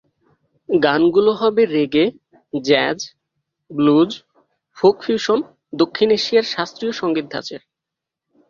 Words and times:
গানগুলো 0.69 1.31
হবে 1.31 1.61
reggae, 1.65 2.05
jazz, 2.53 2.99
blues, 3.71 4.11
folk 4.77 4.95
fusion, 5.03 5.39
দক্ষিণ 5.73 6.09
এশিয়ার 6.11 6.45
শাস্ত্রীয় 6.45 6.93
সঙ্গীত 6.93 7.25
ধাঁচের। 7.31 7.61